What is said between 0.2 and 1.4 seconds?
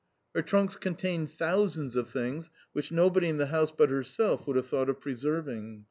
Her trunks contained